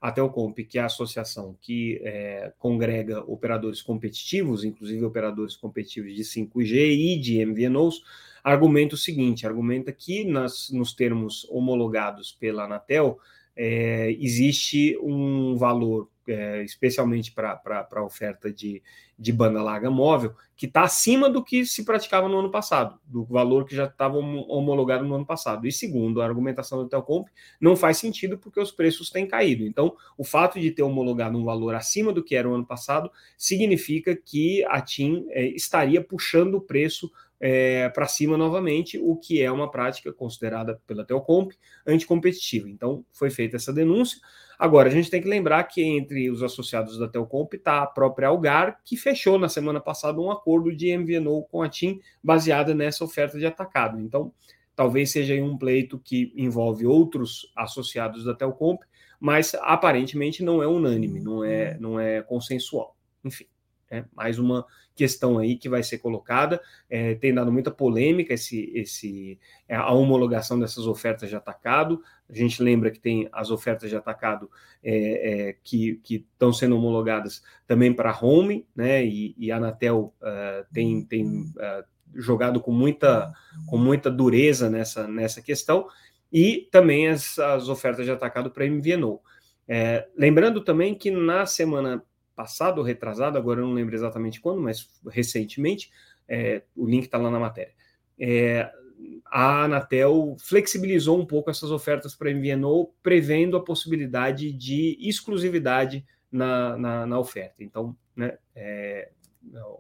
A 0.06 0.12
Telcomp, 0.12 0.56
que 0.64 0.78
é 0.78 0.84
a 0.84 0.86
associação 0.86 1.58
que 1.60 2.00
é, 2.04 2.54
congrega 2.60 3.22
operadores 3.22 3.82
competitivos, 3.82 4.64
inclusive 4.64 5.04
operadores 5.04 5.56
competitivos 5.56 6.14
de 6.14 6.22
5G 6.22 6.92
e 6.92 7.20
de 7.20 7.44
MVNOs, 7.44 8.04
argumenta 8.44 8.94
o 8.94 9.00
seguinte: 9.00 9.48
argumenta 9.48 9.92
que 9.92 10.24
nas, 10.24 10.70
nos 10.70 10.94
termos 10.94 11.48
homologados 11.50 12.32
pela 12.32 12.66
Anatel 12.66 13.18
é, 13.56 14.12
existe 14.20 14.98
um 15.02 15.56
valor 15.56 16.10
é, 16.28 16.64
especialmente 16.64 17.32
para 17.32 17.62
a 17.92 18.04
oferta 18.04 18.52
de, 18.52 18.82
de 19.18 19.32
banda 19.32 19.62
larga 19.62 19.90
móvel, 19.90 20.34
que 20.56 20.66
está 20.66 20.82
acima 20.82 21.30
do 21.30 21.44
que 21.44 21.66
se 21.66 21.84
praticava 21.84 22.28
no 22.28 22.40
ano 22.40 22.50
passado, 22.50 23.00
do 23.06 23.24
valor 23.26 23.66
que 23.66 23.76
já 23.76 23.86
estava 23.86 24.18
homologado 24.18 25.06
no 25.06 25.16
ano 25.16 25.26
passado. 25.26 25.68
E 25.68 25.72
segundo 25.72 26.22
a 26.22 26.26
argumentação 26.26 26.80
do 26.80 26.90
Telcomp, 26.90 27.28
não 27.60 27.76
faz 27.76 27.98
sentido 27.98 28.38
porque 28.38 28.60
os 28.60 28.72
preços 28.72 29.10
têm 29.10 29.28
caído. 29.28 29.66
Então, 29.66 29.96
o 30.18 30.24
fato 30.24 30.60
de 30.60 30.72
ter 30.72 30.84
homologado 30.84 31.38
um 31.38 31.44
valor 31.44 31.76
acima 31.76 32.12
do 32.12 32.24
que 32.24 32.36
era 32.36 32.50
o 32.50 32.54
ano 32.54 32.66
passado 32.66 33.12
significa 33.38 34.16
que 34.16 34.64
a 34.66 34.82
TIM 34.82 35.26
é, 35.30 35.46
estaria 35.48 36.02
puxando 36.02 36.56
o 36.56 36.62
preço 36.62 37.12
é, 37.40 37.90
para 37.90 38.08
cima 38.08 38.38
novamente, 38.38 38.98
o 38.98 39.16
que 39.16 39.42
é 39.42 39.52
uma 39.52 39.70
prática 39.70 40.12
considerada 40.14 40.82
pela 40.88 41.06
Telcomp 41.06 41.52
anticompetitiva. 41.86 42.70
Então, 42.70 43.06
foi 43.12 43.30
feita 43.30 43.56
essa 43.56 43.74
denúncia. 43.74 44.20
Agora, 44.58 44.88
a 44.88 44.92
gente 44.92 45.10
tem 45.10 45.22
que 45.22 45.28
lembrar 45.28 45.64
que 45.66 45.84
entre 45.84 46.30
os 46.30 46.42
associados 46.42 46.98
da 46.98 47.08
Telcomp 47.10 47.54
está 47.54 47.82
a 47.82 47.88
própria 47.88 48.30
Algar, 48.30 48.80
que 48.86 48.96
fechou 48.96 49.38
na 49.38 49.50
semana 49.50 49.82
passada 49.82 50.20
um 50.20 50.32
acordo 50.32 50.74
de 50.74 50.98
MVNO 50.98 51.44
com 51.52 51.62
a 51.62 51.70
TIM 51.70 52.00
baseada 52.24 52.74
nessa 52.74 53.04
oferta 53.04 53.38
de 53.38 53.46
atacado. 53.46 54.00
Então, 54.00 54.32
talvez 54.76 55.12
seja 55.12 55.36
um 55.36 55.58
pleito 55.58 56.00
que 56.00 56.34
envolve 56.36 56.86
outros 56.86 57.52
associados 57.56 58.24
da 58.24 58.34
Telcomp, 58.34 58.82
mas 59.20 59.54
aparentemente 59.56 60.44
não 60.44 60.64
é 60.64 60.68
unânime, 60.68 61.20
não 61.20 61.44
é, 61.44 61.78
não 61.80 62.00
é 62.00 62.22
consensual. 62.22 62.96
Enfim. 63.24 63.46
É 63.90 64.04
mais 64.16 64.40
uma 64.40 64.66
questão 64.96 65.38
aí 65.38 65.58
que 65.58 65.68
vai 65.68 65.84
ser 65.84 65.98
colocada. 65.98 66.62
É, 66.90 67.16
tem 67.16 67.34
dado 67.34 67.52
muita 67.52 67.70
polêmica 67.70 68.34
esse, 68.34 68.72
esse, 68.74 69.38
é, 69.68 69.76
a 69.76 69.92
homologação 69.92 70.58
dessas 70.58 70.88
ofertas 70.88 71.30
de 71.30 71.36
atacado. 71.36 72.02
A 72.30 72.34
gente 72.34 72.64
lembra 72.64 72.90
que 72.90 73.00
tem 73.00 73.28
as 73.32 73.52
ofertas 73.52 73.90
de 73.90 73.96
atacado 73.96 74.50
é, 74.82 75.50
é, 75.50 75.56
que 75.64 76.02
estão 76.10 76.54
sendo 76.54 76.78
homologadas 76.78 77.44
também 77.68 77.94
para 77.94 78.18
home, 78.20 78.66
né? 78.76 79.06
E, 79.06 79.36
e 79.38 79.52
a 79.52 79.58
Anatel 79.58 80.14
uh, 80.22 80.66
tem, 80.74 81.04
tem 81.04 81.26
uh, 81.26 81.84
jogado 82.14 82.62
com 82.62 82.72
muita, 82.72 83.34
com 83.68 83.78
muita 83.78 84.10
dureza 84.10 84.70
nessa, 84.70 85.08
nessa 85.08 85.42
questão, 85.42 85.88
e 86.32 86.68
também 86.72 87.10
as, 87.10 87.38
as 87.38 87.68
ofertas 87.68 88.06
de 88.06 88.12
atacado 88.12 88.50
para 88.50 88.66
MVNO. 88.66 89.20
Lembrando 90.16 90.64
também 90.64 90.94
que 90.94 91.10
na 91.10 91.48
semana 91.48 92.04
passado 92.36 92.80
ou 92.80 92.84
retrasado, 92.84 93.38
agora 93.38 93.62
eu 93.62 93.66
não 93.66 93.74
lembro 93.74 93.96
exatamente 93.96 94.42
quando, 94.42 94.62
mas 94.62 94.90
recentemente, 95.08 95.92
é, 96.28 96.64
o 96.76 96.86
link 96.86 97.06
está 97.06 97.18
lá 97.18 97.32
na 97.32 97.40
matéria. 97.40 97.74
É, 98.20 98.72
a 99.26 99.64
Anatel 99.64 100.36
flexibilizou 100.40 101.20
um 101.20 101.26
pouco 101.26 101.50
essas 101.50 101.72
ofertas 101.72 102.16
para 102.16 102.34
MVNO, 102.34 102.94
prevendo 103.02 103.58
a 103.58 103.64
possibilidade 103.64 104.52
de 104.52 104.98
exclusividade 105.00 106.06
na, 106.32 106.78
na, 106.78 107.06
na 107.06 107.20
oferta. 107.20 107.64
Então, 107.64 107.96
né, 108.16 108.38
é, 108.56 109.12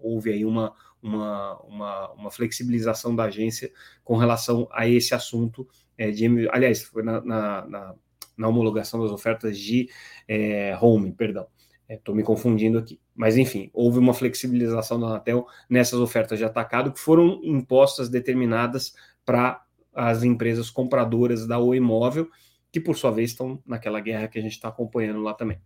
houve 0.01 0.31
aí 0.31 0.45
uma, 0.45 0.73
uma, 1.01 1.57
uma, 1.61 2.11
uma, 2.13 2.31
flexibilização 2.31 3.15
da 3.15 3.25
agência 3.25 3.71
com 4.03 4.17
relação 4.17 4.67
a 4.71 4.87
esse 4.87 5.13
assunto 5.13 5.67
é, 5.97 6.11
de, 6.11 6.49
aliás, 6.49 6.83
foi 6.83 7.03
na, 7.03 7.21
na, 7.21 7.95
na, 8.37 8.47
homologação 8.47 9.01
das 9.01 9.11
ofertas 9.11 9.57
de 9.57 9.89
é, 10.27 10.77
home, 10.81 11.11
perdão. 11.13 11.47
Estou 11.87 12.13
é, 12.13 12.17
me 12.17 12.23
confundindo 12.23 12.77
aqui. 12.77 12.99
Mas, 13.15 13.37
enfim, 13.37 13.69
houve 13.73 13.99
uma 13.99 14.13
flexibilização 14.13 14.99
da 14.99 15.07
Anatel 15.07 15.47
nessas 15.69 15.99
ofertas 15.99 16.37
de 16.37 16.45
atacado 16.45 16.91
que 16.91 16.99
foram 16.99 17.39
impostas 17.43 18.09
determinadas 18.09 18.95
para 19.25 19.63
as 19.93 20.23
empresas 20.23 20.69
compradoras 20.69 21.47
da 21.47 21.57
Oi 21.59 21.79
Móvel, 21.79 22.27
que, 22.71 22.79
por 22.79 22.97
sua 22.97 23.11
vez, 23.11 23.31
estão 23.31 23.61
naquela 23.65 23.99
guerra 23.99 24.27
que 24.27 24.37
a 24.37 24.41
gente 24.41 24.53
está 24.53 24.67
acompanhando 24.67 25.21
lá 25.21 25.33
também. 25.33 25.59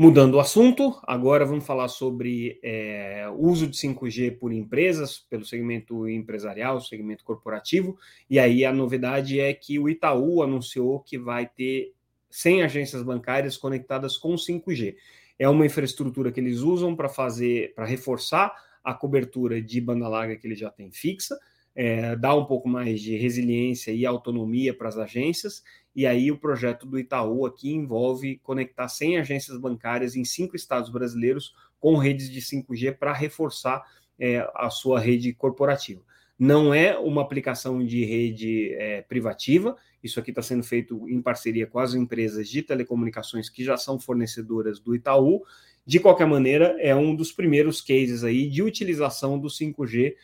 Mudando 0.00 0.34
o 0.34 0.40
assunto, 0.40 0.96
agora 1.02 1.44
vamos 1.44 1.66
falar 1.66 1.88
sobre 1.88 2.60
é, 2.62 3.28
uso 3.36 3.66
de 3.66 3.76
5G 3.76 4.38
por 4.38 4.52
empresas, 4.52 5.18
pelo 5.18 5.44
segmento 5.44 6.08
empresarial, 6.08 6.80
segmento 6.80 7.24
corporativo. 7.24 7.98
E 8.30 8.38
aí 8.38 8.64
a 8.64 8.72
novidade 8.72 9.40
é 9.40 9.52
que 9.52 9.76
o 9.76 9.88
Itaú 9.88 10.40
anunciou 10.40 11.00
que 11.00 11.18
vai 11.18 11.48
ter 11.48 11.94
100 12.30 12.62
agências 12.62 13.02
bancárias 13.02 13.56
conectadas 13.56 14.16
com 14.16 14.34
5G. 14.34 14.96
É 15.38 15.48
uma 15.48 15.66
infraestrutura 15.66 16.32
que 16.32 16.40
eles 16.40 16.60
usam 16.60 16.96
para 16.96 17.08
fazer, 17.08 17.74
para 17.74 17.86
reforçar 17.86 18.52
a 18.82 18.94
cobertura 18.94 19.60
de 19.60 19.80
banda 19.80 20.08
larga 20.08 20.36
que 20.36 20.46
ele 20.46 20.54
já 20.54 20.70
tem 20.70 20.90
fixa, 20.90 21.38
é, 21.74 22.16
um 22.34 22.44
pouco 22.44 22.68
mais 22.68 23.00
de 23.00 23.16
resiliência 23.16 23.92
e 23.92 24.04
autonomia 24.04 24.74
para 24.74 24.88
as 24.88 24.98
agências. 24.98 25.62
E 25.94 26.06
aí 26.06 26.30
o 26.30 26.38
projeto 26.38 26.86
do 26.86 26.98
Itaú 26.98 27.46
aqui 27.46 27.72
envolve 27.72 28.38
conectar 28.38 28.88
100 28.88 29.18
agências 29.18 29.58
bancárias 29.58 30.16
em 30.16 30.24
cinco 30.24 30.56
estados 30.56 30.90
brasileiros 30.90 31.54
com 31.78 31.96
redes 31.96 32.30
de 32.30 32.40
5G 32.40 32.96
para 32.96 33.12
reforçar 33.12 33.84
é, 34.18 34.48
a 34.54 34.70
sua 34.70 34.98
rede 34.98 35.32
corporativa. 35.32 36.02
Não 36.38 36.72
é 36.72 36.96
uma 36.96 37.20
aplicação 37.20 37.84
de 37.84 38.04
rede 38.04 38.72
é, 38.74 39.02
privativa, 39.02 39.76
isso 40.02 40.20
aqui 40.20 40.30
está 40.30 40.42
sendo 40.42 40.62
feito 40.62 41.08
em 41.08 41.20
parceria 41.20 41.66
com 41.66 41.78
as 41.78 41.94
empresas 41.94 42.48
de 42.48 42.62
telecomunicações 42.62 43.48
que 43.48 43.64
já 43.64 43.76
são 43.76 43.98
fornecedoras 43.98 44.78
do 44.78 44.94
Itaú. 44.94 45.42
De 45.84 45.98
qualquer 45.98 46.26
maneira, 46.26 46.76
é 46.78 46.94
um 46.94 47.14
dos 47.14 47.32
primeiros 47.32 47.80
cases 47.80 48.22
aí 48.22 48.48
de 48.48 48.62
utilização 48.62 49.38
do 49.38 49.48
5G 49.48 50.14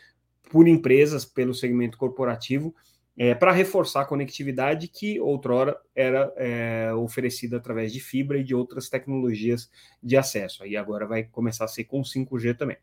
por 0.51 0.69
empresas 0.69 1.25
pelo 1.25 1.55
segmento 1.55 1.99
corporativo 1.99 2.75
é, 3.17 3.35
para 3.35 3.53
reforçar 3.53 4.03
a 4.03 4.07
conectividade 4.07 4.89
que 4.89 5.21
outrora 5.21 5.77
era 5.95 6.33
é, 6.37 6.93
oferecida 6.95 7.57
através 7.57 7.93
de 7.93 8.01
fibra 8.01 8.39
e 8.39 8.45
de 8.45 8.55
outras 8.55 8.89
tecnologias 8.89 9.71
de 10.03 10.17
acesso. 10.17 10.63
Aí 10.65 10.77
agora 10.77 11.07
vai 11.07 11.25
começar 11.25 11.65
a 11.65 11.69
ser 11.69 11.85
com 11.85 12.03
5G 12.03 12.57
também. 12.57 12.77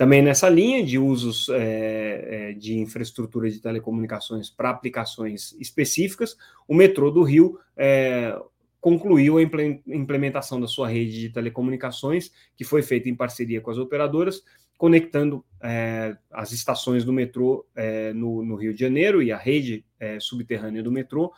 Também 0.00 0.22
nessa 0.22 0.48
linha 0.48 0.82
de 0.82 0.98
usos 0.98 1.50
é, 1.50 2.54
de 2.54 2.78
infraestrutura 2.78 3.50
de 3.50 3.60
telecomunicações 3.60 4.48
para 4.48 4.70
aplicações 4.70 5.54
específicas, 5.60 6.38
o 6.66 6.74
metrô 6.74 7.10
do 7.10 7.22
Rio 7.22 7.58
é, 7.76 8.34
concluiu 8.80 9.36
a 9.36 9.42
implementação 9.42 10.58
da 10.58 10.66
sua 10.66 10.88
rede 10.88 11.20
de 11.20 11.28
telecomunicações, 11.28 12.32
que 12.56 12.64
foi 12.64 12.80
feita 12.80 13.10
em 13.10 13.14
parceria 13.14 13.60
com 13.60 13.70
as 13.70 13.76
operadoras, 13.76 14.42
conectando 14.78 15.44
é, 15.62 16.16
as 16.30 16.50
estações 16.52 17.04
do 17.04 17.12
metrô 17.12 17.66
é, 17.76 18.14
no, 18.14 18.42
no, 18.42 18.56
Rio 18.56 18.72
de 18.72 18.80
Janeiro 18.80 19.22
e 19.22 19.30
a 19.30 19.36
rede 19.36 19.84
é, 19.98 20.18
subterrânea 20.18 20.82
do 20.82 20.90
metrô 20.90 21.30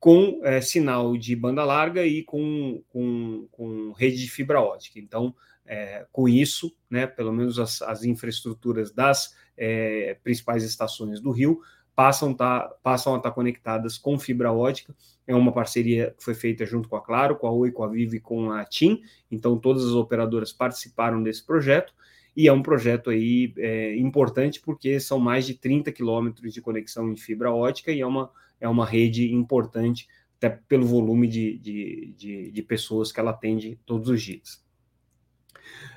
com 0.00 0.40
sinal 0.62 1.18
de 1.18 1.36
banda 1.36 1.64
larga 1.64 2.06
e 2.06 2.22
com, 2.22 2.82
com, 2.88 3.46
com, 3.50 3.92
rede 3.92 4.16
de 4.16 4.30
fibra 4.30 4.60
ótica. 4.60 4.98
Então, 4.98 5.34
é, 5.66 6.06
com 6.12 6.28
isso, 6.28 6.74
né, 6.88 7.06
pelo 7.06 7.32
menos 7.32 7.58
as, 7.58 7.82
as 7.82 8.04
infraestruturas 8.04 8.92
das 8.92 9.34
é, 9.56 10.16
principais 10.22 10.62
estações 10.64 11.20
do 11.20 11.30
Rio 11.30 11.60
passam, 11.94 12.34
tá, 12.34 12.68
passam 12.82 13.14
a 13.14 13.16
estar 13.16 13.30
conectadas 13.30 13.96
com 13.96 14.18
fibra 14.18 14.52
ótica. 14.52 14.94
É 15.26 15.34
uma 15.34 15.50
parceria 15.50 16.14
que 16.16 16.22
foi 16.22 16.34
feita 16.34 16.66
junto 16.66 16.88
com 16.88 16.96
a 16.96 17.00
Claro, 17.00 17.36
com 17.36 17.46
a 17.46 17.50
Oi, 17.50 17.72
com 17.72 17.82
a 17.82 17.88
Vivo 17.88 18.14
e 18.14 18.20
com 18.20 18.50
a 18.50 18.64
TIM. 18.64 19.00
Então, 19.30 19.58
todas 19.58 19.84
as 19.84 19.92
operadoras 19.92 20.52
participaram 20.52 21.22
desse 21.22 21.44
projeto 21.44 21.94
e 22.36 22.46
é 22.46 22.52
um 22.52 22.62
projeto 22.62 23.08
aí 23.08 23.54
é, 23.56 23.96
importante 23.96 24.60
porque 24.60 25.00
são 25.00 25.18
mais 25.18 25.46
de 25.46 25.54
30 25.54 25.90
quilômetros 25.90 26.52
de 26.52 26.60
conexão 26.60 27.10
em 27.10 27.16
fibra 27.16 27.50
ótica 27.50 27.90
e 27.90 28.02
é 28.02 28.06
uma, 28.06 28.30
é 28.60 28.68
uma 28.68 28.84
rede 28.84 29.32
importante 29.32 30.06
até 30.36 30.50
pelo 30.50 30.86
volume 30.86 31.26
de, 31.26 31.58
de, 31.58 32.14
de, 32.14 32.50
de 32.50 32.62
pessoas 32.62 33.10
que 33.10 33.18
ela 33.18 33.30
atende 33.30 33.80
todos 33.86 34.10
os 34.10 34.22
dias. 34.22 34.65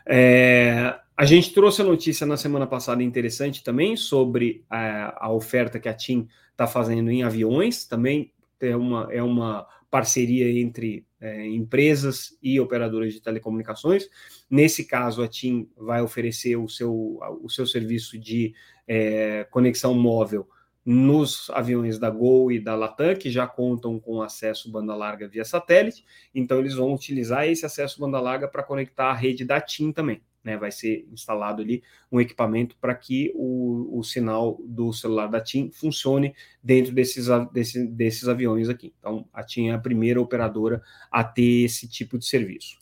É, 0.05 0.95
a 1.15 1.25
gente 1.25 1.53
trouxe 1.53 1.81
a 1.81 1.85
notícia 1.85 2.25
na 2.25 2.37
semana 2.37 2.65
passada 2.65 3.03
interessante 3.03 3.63
também 3.63 3.95
sobre 3.95 4.63
a, 4.69 5.25
a 5.27 5.31
oferta 5.31 5.79
que 5.79 5.89
a 5.89 5.93
TIM 5.93 6.27
está 6.51 6.65
fazendo 6.65 7.11
em 7.11 7.23
aviões, 7.23 7.85
também 7.85 8.31
é 8.59 8.75
uma, 8.75 9.07
é 9.11 9.21
uma 9.21 9.67
parceria 9.89 10.49
entre 10.61 11.05
é, 11.19 11.45
empresas 11.47 12.37
e 12.41 12.59
operadoras 12.59 13.13
de 13.13 13.21
telecomunicações. 13.21 14.09
Nesse 14.49 14.85
caso, 14.85 15.21
a 15.21 15.27
TIM 15.27 15.69
vai 15.77 16.01
oferecer 16.01 16.55
o 16.55 16.67
seu, 16.67 17.19
o 17.41 17.49
seu 17.49 17.65
serviço 17.65 18.17
de 18.17 18.53
é, 18.87 19.45
conexão 19.51 19.93
móvel 19.93 20.47
nos 20.85 21.49
aviões 21.51 21.99
da 21.99 22.09
Gol 22.09 22.51
e 22.51 22.59
da 22.59 22.75
Latam, 22.75 23.15
que 23.15 23.29
já 23.29 23.45
contam 23.45 23.99
com 23.99 24.21
acesso 24.21 24.71
banda 24.71 24.95
larga 24.95 25.27
via 25.27 25.45
satélite, 25.45 26.05
então 26.33 26.59
eles 26.59 26.75
vão 26.75 26.93
utilizar 26.93 27.47
esse 27.47 27.65
acesso 27.65 27.99
banda 27.99 28.19
larga 28.19 28.47
para 28.47 28.63
conectar 28.63 29.11
a 29.11 29.13
rede 29.13 29.45
da 29.45 29.59
TIM 29.61 29.91
também. 29.91 30.21
Né, 30.41 30.55
vai 30.55 30.71
ser 30.71 31.05
instalado 31.11 31.61
ali 31.61 31.83
um 32.09 32.19
equipamento 32.19 32.77
para 32.79 32.95
que 32.95 33.29
o, 33.35 33.99
o 33.99 34.03
sinal 34.05 34.57
do 34.63 34.93
celular 34.93 35.27
da 35.27 35.41
TIM 35.41 35.69
funcione 35.69 36.33
dentro 36.63 36.93
desses, 36.93 37.27
desse, 37.51 37.85
desses 37.85 38.25
aviões 38.25 38.69
aqui. 38.69 38.93
Então, 38.97 39.27
a 39.33 39.43
TIM 39.43 39.67
é 39.67 39.73
a 39.73 39.77
primeira 39.77 40.21
operadora 40.21 40.81
a 41.11 41.25
ter 41.25 41.65
esse 41.65 41.89
tipo 41.89 42.17
de 42.17 42.25
serviço. 42.25 42.79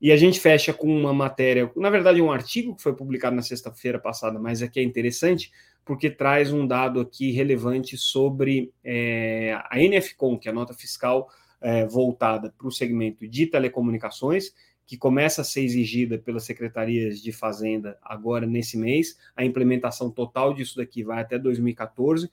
E 0.00 0.12
a 0.12 0.16
gente 0.16 0.38
fecha 0.38 0.72
com 0.72 0.86
uma 0.86 1.12
matéria, 1.12 1.70
na 1.74 1.88
verdade, 1.88 2.20
um 2.20 2.30
artigo 2.30 2.76
que 2.76 2.82
foi 2.82 2.94
publicado 2.94 3.34
na 3.34 3.42
sexta-feira 3.42 3.98
passada, 3.98 4.38
mas 4.38 4.62
aqui 4.62 4.78
é 4.78 4.82
interessante, 4.82 5.50
porque 5.84 6.10
traz 6.10 6.52
um 6.52 6.66
dado 6.66 7.00
aqui 7.00 7.30
relevante 7.30 7.96
sobre 7.98 8.72
é, 8.82 9.52
a 9.70 9.76
NFCOM, 9.78 10.38
que 10.38 10.48
é 10.48 10.50
a 10.50 10.54
nota 10.54 10.72
fiscal 10.72 11.28
é, 11.60 11.86
voltada 11.86 12.54
para 12.56 12.66
o 12.66 12.72
segmento 12.72 13.26
de 13.26 13.46
telecomunicações, 13.46 14.52
que 14.86 14.96
começa 14.96 15.40
a 15.40 15.44
ser 15.44 15.62
exigida 15.62 16.18
pelas 16.18 16.44
secretarias 16.44 17.20
de 17.20 17.32
Fazenda 17.32 17.98
agora 18.02 18.46
nesse 18.46 18.76
mês. 18.76 19.18
A 19.34 19.44
implementação 19.44 20.10
total 20.10 20.52
disso 20.52 20.76
daqui 20.76 21.02
vai 21.02 21.22
até 21.22 21.38
2014. 21.38 22.30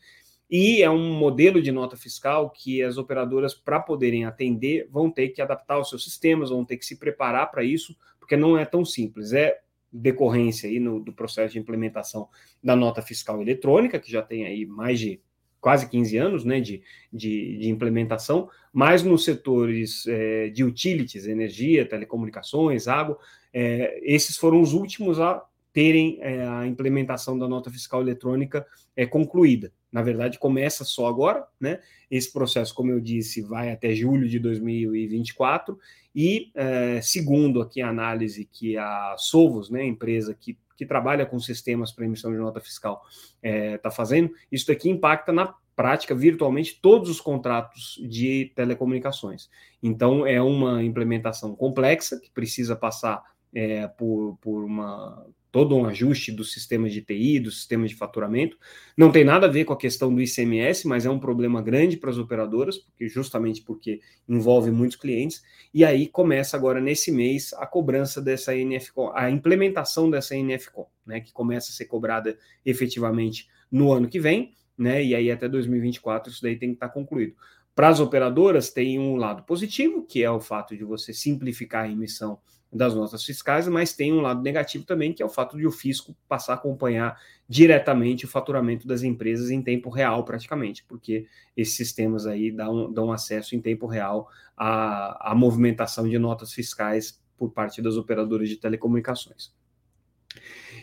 E 0.50 0.84
é 0.84 0.90
um 0.90 1.14
modelo 1.14 1.62
de 1.62 1.72
nota 1.72 1.96
fiscal 1.96 2.50
que 2.50 2.84
as 2.84 2.98
operadoras, 2.98 3.54
para 3.54 3.80
poderem 3.80 4.26
atender, 4.26 4.86
vão 4.92 5.10
ter 5.10 5.30
que 5.30 5.42
adaptar 5.42 5.80
os 5.80 5.88
seus 5.88 6.04
sistemas, 6.04 6.50
vão 6.50 6.66
ter 6.66 6.76
que 6.76 6.86
se 6.86 6.98
preparar 6.98 7.50
para 7.50 7.64
isso, 7.64 7.96
porque 8.20 8.36
não 8.36 8.58
é 8.58 8.66
tão 8.66 8.84
simples. 8.84 9.32
É 9.32 9.62
decorrência 9.92 10.70
aí 10.70 10.80
no, 10.80 11.00
do 11.00 11.12
processo 11.12 11.54
de 11.54 11.60
implementação 11.60 12.28
da 12.64 12.76
nota 12.76 13.02
fiscal 13.02 13.42
eletrônica, 13.42 14.00
que 14.00 14.12
já 14.12 14.22
tem 14.22 14.46
aí 14.46 14.66
mais 14.66 15.00
de 15.00 15.22
quase 15.60 15.88
15 15.88 16.18
anos 16.18 16.44
né, 16.44 16.60
de, 16.60 16.82
de, 17.14 17.58
de 17.60 17.70
implementação, 17.70 18.50
mas 18.74 19.04
nos 19.04 19.24
setores 19.24 20.08
é, 20.08 20.50
de 20.50 20.64
utilities, 20.64 21.28
energia, 21.28 21.88
telecomunicações, 21.88 22.88
água, 22.88 23.18
é, 23.54 24.00
esses 24.02 24.38
foram 24.38 24.60
os 24.60 24.74
últimos 24.74 25.20
a 25.20 25.44
terem 25.74 26.18
é, 26.22 26.46
a 26.46 26.68
implementação 26.68 27.38
da 27.38 27.48
nota 27.48 27.70
fiscal 27.72 28.02
eletrônica 28.02 28.66
é, 28.96 29.06
concluída. 29.06 29.72
Na 29.92 30.02
verdade, 30.02 30.40
começa 30.40 30.84
só 30.84 31.08
agora, 31.08 31.46
né? 31.60 31.80
Esse 32.10 32.32
processo, 32.32 32.74
como 32.74 32.92
eu 32.92 33.00
disse, 33.00 33.42
vai 33.42 33.72
até 33.72 33.94
julho 33.94 34.28
de 34.28 34.40
2024, 34.40 35.78
e 36.14 36.52
é, 36.56 37.02
segundo 37.02 37.62
aqui 37.62 37.82
a 37.82 37.90
análise 37.90 38.46
que 38.52 38.78
a 38.78 39.16
Sovos, 39.18 39.70
né, 39.70 39.86
empresa 39.86 40.36
que, 40.38 40.58
que 40.78 40.86
trabalha 40.86 41.26
com 41.26 41.40
sistemas 41.40 41.92
para 41.92 42.06
emissão 42.06 42.32
de 42.32 42.38
nota 42.38 42.60
fiscal, 42.60 43.02
está 43.36 43.48
é, 43.48 43.78
tá 43.78 43.90
fazendo, 43.90 44.34
isso 44.52 44.68
daqui 44.68 44.90
impacta 44.90 45.32
na 45.32 45.54
prática 45.74 46.14
virtualmente 46.14 46.78
todos 46.82 47.10
os 47.10 47.22
contratos 47.22 48.00
de 48.04 48.52
telecomunicações. 48.56 49.50
Então, 49.82 50.28
é 50.28 50.42
uma 50.42 50.84
implementação 50.84 51.56
complexa 51.56 52.20
que 52.20 52.30
precisa 52.30 52.76
passar 52.76 53.24
é, 53.54 53.88
por, 53.88 54.38
por 54.42 54.64
uma 54.64 55.26
todo 55.52 55.76
um 55.76 55.86
ajuste 55.86 56.32
do 56.32 56.46
sistema 56.46 56.90
de 56.90 57.02
TI, 57.02 57.40
do 57.40 57.52
sistema 57.52 57.86
de 57.86 57.94
faturamento. 57.94 58.58
Não 58.96 59.12
tem 59.12 59.26
nada 59.26 59.48
a 59.48 59.50
ver 59.50 59.66
com 59.66 59.74
a 59.74 59.78
questão 59.78 60.14
do 60.14 60.22
ICMS, 60.22 60.88
mas 60.88 61.06
é 61.06 61.10
um 61.10 61.20
problema 61.20 61.62
grande 61.62 61.98
para 61.98 62.10
as 62.10 62.18
operadoras, 62.18 62.78
porque 62.78 63.10
justamente 63.10 63.62
porque 63.62 64.00
envolve 64.28 64.72
muitos 64.72 64.96
clientes. 64.96 65.44
E 65.74 65.84
aí 65.84 66.08
começa 66.08 66.56
agora 66.56 66.80
nesse 66.80 67.12
mês 67.12 67.52
a 67.54 67.68
cobrança 67.68 68.22
dessa 68.22 68.56
NFCom, 68.56 69.12
a 69.14 69.30
implementação 69.30 70.10
dessa 70.10 70.36
NFCom, 70.36 70.88
né, 71.06 71.20
que 71.20 71.34
começa 71.34 71.72
a 71.72 71.74
ser 71.74 71.86
cobrada 71.86 72.38
efetivamente 72.66 73.50
no 73.70 73.92
ano 73.92 74.08
que 74.08 74.20
vem, 74.20 74.54
né? 74.78 75.04
E 75.04 75.14
aí 75.14 75.30
até 75.30 75.50
2024 75.50 76.32
isso 76.32 76.42
daí 76.42 76.56
tem 76.56 76.70
que 76.70 76.76
estar 76.76 76.90
concluído. 76.90 77.36
Para 77.76 77.90
as 77.90 78.00
operadoras 78.00 78.70
tem 78.70 79.00
um 79.00 79.16
lado 79.16 79.44
positivo, 79.44 80.06
que 80.06 80.24
é 80.24 80.32
o 80.32 80.40
fato 80.40 80.76
de 80.76 80.84
você 80.84 81.14
simplificar 81.14 81.86
a 81.86 81.90
emissão 81.90 82.40
das 82.72 82.96
notas 82.96 83.24
fiscais, 83.24 83.68
mas 83.68 83.94
tem 83.94 84.14
um 84.14 84.22
lado 84.22 84.42
negativo 84.42 84.86
também, 84.86 85.12
que 85.12 85.22
é 85.22 85.26
o 85.26 85.30
fato 85.30 85.58
de 85.58 85.68
o 85.68 85.72
fisco 85.72 86.16
passar 86.28 86.54
a 86.54 86.56
acompanhar 86.56 87.20
diretamente 87.48 88.24
o 88.24 88.30
faturamento 88.30 88.88
das 88.88 89.04
empresas 89.04 89.52
em 89.52 89.62
tempo 89.62 89.90
real, 89.90 90.24
praticamente, 90.24 90.86
porque 90.86 91.28
esses 91.56 91.76
sistemas 91.76 92.26
aí 92.26 92.50
dão, 92.50 92.92
dão 92.92 93.12
acesso 93.12 93.56
em 93.56 93.62
tempo 93.62 93.88
real 93.88 94.30
à, 94.56 95.32
à 95.32 95.36
movimentação 95.36 96.08
de 96.08 96.18
notas 96.18 96.54
fiscais 96.54 97.22
por 97.38 97.52
parte 97.52 97.82
das 97.82 97.98
operadoras 97.98 98.48
de 98.48 98.56
telecomunicações. 98.56 99.54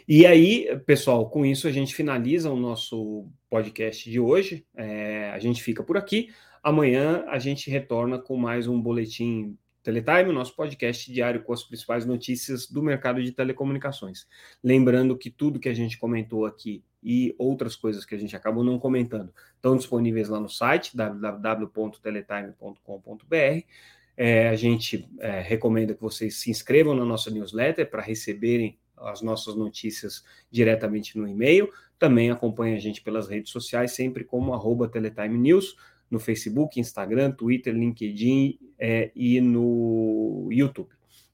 E 0.07 0.27
aí, 0.27 0.79
pessoal, 0.87 1.29
com 1.31 1.45
isso 1.45 1.69
a 1.69 1.73
gente 1.73 1.95
finaliza 1.95 2.51
o 2.51 2.57
nosso 2.57 3.29
podcast 3.49 4.11
de 4.11 4.19
hoje. 4.19 4.67
É, 4.77 5.31
a 5.31 5.39
gente 5.39 5.63
fica 5.63 5.83
por 5.83 5.97
aqui. 5.97 6.31
Amanhã 6.63 7.25
a 7.29 7.39
gente 7.39 7.71
retorna 7.71 8.19
com 8.19 8.37
mais 8.37 8.67
um 8.67 8.81
boletim 8.81 9.57
Teletime, 9.89 10.35
nosso 10.35 10.55
podcast 10.55 11.11
diário 11.11 11.43
com 11.43 11.51
as 11.51 11.63
principais 11.63 12.05
notícias 12.05 12.67
do 12.67 12.83
mercado 12.83 13.23
de 13.23 13.33
telecomunicações. 13.33 14.27
Lembrando 14.63 15.17
que 15.17 15.31
tudo 15.31 15.59
que 15.59 15.71
a 15.71 15.73
gente 15.73 15.97
comentou 15.97 16.45
aqui 16.45 16.85
e 17.03 17.35
outras 17.39 17.75
coisas 17.75 18.05
que 18.05 18.15
a 18.15 18.19
gente 18.19 18.37
acabou 18.37 18.63
não 18.63 18.79
comentando 18.79 19.33
estão 19.55 19.79
disponíveis 19.79 20.29
lá 20.29 20.39
no 20.39 20.51
site 20.51 20.95
www.teletime.com.br. 20.95 23.65
É, 24.15 24.51
a 24.51 24.57
gente 24.57 25.09
é, 25.21 25.41
recomenda 25.41 25.95
que 25.95 26.03
vocês 26.03 26.37
se 26.37 26.51
inscrevam 26.51 26.95
na 26.95 27.07
nossa 27.07 27.31
newsletter 27.31 27.89
para 27.89 28.03
receberem 28.03 28.79
as 28.95 29.23
nossas 29.23 29.55
notícias 29.55 30.23
diretamente 30.51 31.17
no 31.17 31.27
e-mail. 31.27 31.73
Também 31.99 32.31
acompanhe 32.31 32.77
a 32.77 32.79
gente 32.79 33.01
pelas 33.01 33.27
redes 33.27 33.51
sociais, 33.51 33.93
sempre 33.93 34.23
como 34.23 34.53
arroba 34.53 34.87
Teletime 34.87 35.39
News 35.39 35.75
no 36.11 36.19
Facebook, 36.19 36.79
Instagram, 36.81 37.33
Twitter, 37.33 37.75
LinkedIn 37.75 38.59
é, 38.79 39.11
e 39.15 39.41
no 39.41 40.49
YouTube. 40.51 40.91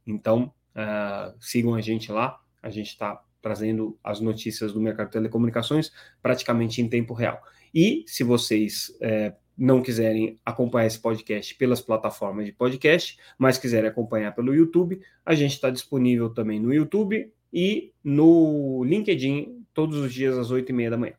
Então, 0.06 0.52
uh, 0.74 1.34
sigam 1.40 1.74
a 1.74 1.80
gente 1.80 2.10
lá, 2.10 2.40
a 2.62 2.70
gente 2.70 2.88
está 2.88 3.22
trazendo 3.40 3.98
as 4.02 4.20
notícias 4.20 4.72
do 4.72 4.80
mercado 4.80 5.08
de 5.08 5.12
telecomunicações 5.12 5.92
praticamente 6.22 6.80
em 6.80 6.88
tempo 6.88 7.12
real. 7.12 7.42
E 7.74 8.04
se 8.06 8.24
vocês 8.24 8.96
é, 9.00 9.34
não 9.56 9.82
quiserem 9.82 10.40
acompanhar 10.44 10.86
esse 10.86 10.98
podcast 10.98 11.54
pelas 11.56 11.80
plataformas 11.80 12.46
de 12.46 12.52
podcast, 12.52 13.18
mas 13.38 13.58
quiserem 13.58 13.90
acompanhar 13.90 14.34
pelo 14.34 14.54
YouTube, 14.54 15.00
a 15.26 15.34
gente 15.34 15.52
está 15.52 15.70
disponível 15.70 16.30
também 16.30 16.58
no 16.58 16.72
YouTube 16.72 17.30
e 17.52 17.92
no 18.02 18.82
LinkedIn 18.84 19.64
todos 19.74 19.98
os 19.98 20.12
dias 20.12 20.38
às 20.38 20.50
oito 20.50 20.70
e 20.70 20.72
meia 20.72 20.90
da 20.90 20.96
manhã. 20.96 21.14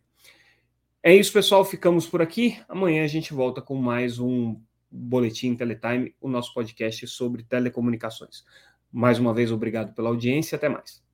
É 1.07 1.13
isso, 1.15 1.31
pessoal. 1.31 1.63
Ficamos 1.63 2.07
por 2.07 2.19
aqui. 2.19 2.59
Amanhã 2.67 3.03
a 3.03 3.07
gente 3.07 3.31
volta 3.31 3.61
com 3.61 3.75
mais 3.75 4.17
um 4.17 4.59
Boletim 4.89 5.55
Teletime, 5.55 6.15
o 6.19 6.27
nosso 6.27 6.51
podcast 6.51 7.05
sobre 7.05 7.43
telecomunicações. 7.43 8.43
Mais 8.91 9.19
uma 9.19 9.31
vez, 9.31 9.51
obrigado 9.51 9.93
pela 9.93 10.09
audiência. 10.09 10.55
Até 10.55 10.67
mais. 10.67 11.04